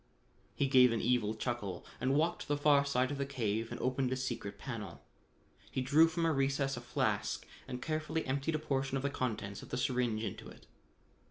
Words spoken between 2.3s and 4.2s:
to the far side of the cave and opened a